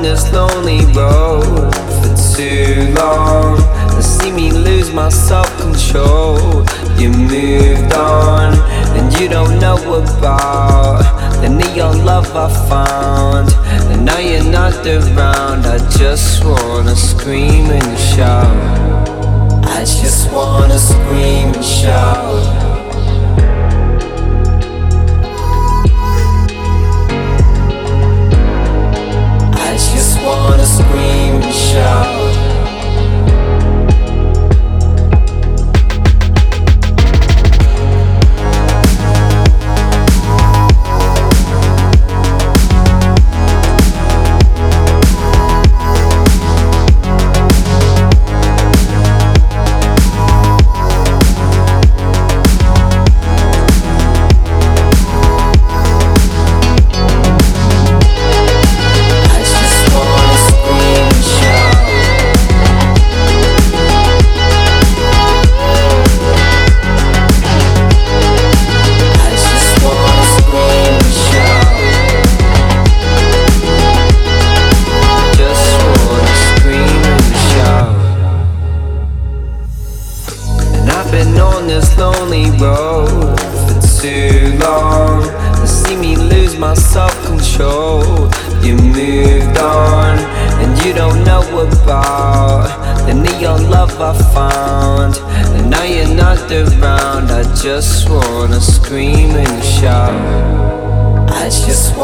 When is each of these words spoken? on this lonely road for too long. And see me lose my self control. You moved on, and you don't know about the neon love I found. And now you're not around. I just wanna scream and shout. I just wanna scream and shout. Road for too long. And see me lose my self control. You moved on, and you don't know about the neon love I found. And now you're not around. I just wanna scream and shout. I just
on 0.00 0.02
this 0.02 0.32
lonely 0.32 0.80
road 0.94 1.74
for 2.00 2.12
too 2.34 2.94
long. 2.94 3.60
And 3.94 4.04
see 4.04 4.32
me 4.32 4.50
lose 4.50 4.92
my 4.92 5.10
self 5.10 5.48
control. 5.58 6.64
You 6.98 7.10
moved 7.10 7.92
on, 7.92 8.54
and 8.96 9.12
you 9.18 9.28
don't 9.28 9.58
know 9.58 9.76
about 9.76 11.02
the 11.42 11.48
neon 11.48 12.04
love 12.04 12.34
I 12.34 12.48
found. 12.68 13.52
And 13.90 14.04
now 14.06 14.18
you're 14.18 14.50
not 14.50 14.86
around. 14.86 15.66
I 15.66 15.78
just 15.90 16.44
wanna 16.44 16.96
scream 16.96 17.66
and 17.70 17.98
shout. 17.98 19.08
I 19.64 19.80
just 19.80 20.32
wanna 20.32 20.78
scream 20.78 21.52
and 21.54 21.64
shout. 21.64 22.09
Road 82.60 83.40
for 83.66 83.80
too 84.00 84.58
long. 84.58 85.24
And 85.58 85.68
see 85.68 85.96
me 85.96 86.16
lose 86.16 86.58
my 86.58 86.74
self 86.74 87.14
control. 87.24 88.30
You 88.62 88.76
moved 88.76 89.58
on, 89.58 90.18
and 90.60 90.70
you 90.84 90.92
don't 90.92 91.24
know 91.24 91.42
about 91.66 92.68
the 93.06 93.14
neon 93.14 93.70
love 93.70 93.98
I 94.00 94.12
found. 94.34 95.16
And 95.56 95.70
now 95.70 95.84
you're 95.84 96.14
not 96.14 96.38
around. 96.52 97.30
I 97.30 97.42
just 97.54 98.08
wanna 98.08 98.60
scream 98.60 99.30
and 99.30 99.64
shout. 99.64 101.30
I 101.30 101.44
just 101.44 101.96